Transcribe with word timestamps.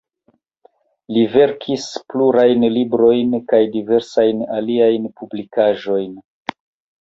Li 1.17 1.25
verkis 1.33 1.85
plurajn 2.13 2.65
librojn 2.77 3.37
kaj 3.53 3.61
diversajn 3.77 4.41
aliajn 4.57 5.07
publikaĵojn. 5.21 6.19